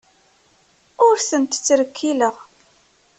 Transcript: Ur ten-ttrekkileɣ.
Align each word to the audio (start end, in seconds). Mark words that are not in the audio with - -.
Ur 1.05 1.15
ten-ttrekkileɣ. 1.27 2.35